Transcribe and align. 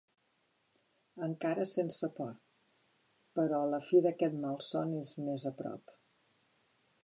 Encara 1.27 1.65
sense 1.71 2.09
port, 2.21 2.41
però 3.41 3.61
la 3.75 3.83
fi 3.91 4.03
d’aquest 4.07 4.41
malson 4.47 4.99
és 5.03 5.15
més 5.29 5.49
a 5.53 5.57
prop. 5.63 5.97